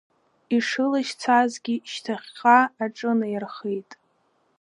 [0.55, 3.91] Ишылашьцазгьы, шьҭахьҟа аҿынаирхеит.